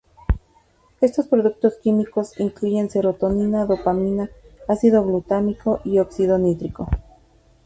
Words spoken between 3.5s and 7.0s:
dopamina, ácido glutámico y óxido nítrico.